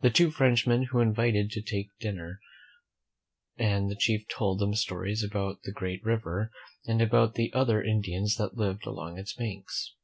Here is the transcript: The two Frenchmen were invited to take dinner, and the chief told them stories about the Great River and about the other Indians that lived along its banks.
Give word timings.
The 0.00 0.10
two 0.10 0.32
Frenchmen 0.32 0.88
were 0.92 1.00
invited 1.00 1.52
to 1.52 1.62
take 1.62 1.96
dinner, 2.00 2.40
and 3.56 3.88
the 3.88 3.94
chief 3.94 4.26
told 4.26 4.58
them 4.58 4.74
stories 4.74 5.22
about 5.22 5.62
the 5.62 5.70
Great 5.70 6.04
River 6.04 6.50
and 6.86 7.00
about 7.00 7.34
the 7.36 7.52
other 7.52 7.80
Indians 7.80 8.34
that 8.38 8.56
lived 8.56 8.84
along 8.84 9.16
its 9.16 9.34
banks. 9.34 9.94